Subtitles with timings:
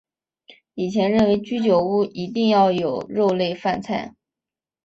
[0.73, 4.15] 以前认为居酒屋一定要有肉类饭菜。